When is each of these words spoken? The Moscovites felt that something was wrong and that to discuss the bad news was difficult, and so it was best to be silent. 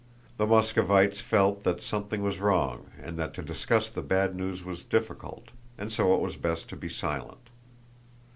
The 0.37 0.47
Moscovites 0.47 1.21
felt 1.21 1.63
that 1.63 1.83
something 1.83 2.23
was 2.23 2.39
wrong 2.39 2.89
and 3.03 3.17
that 3.19 3.35
to 3.35 3.43
discuss 3.43 3.87
the 3.87 4.01
bad 4.01 4.35
news 4.35 4.65
was 4.65 4.83
difficult, 4.83 5.49
and 5.77 5.93
so 5.93 6.15
it 6.15 6.21
was 6.21 6.37
best 6.37 6.69
to 6.69 6.75
be 6.75 6.89
silent. 6.89 7.51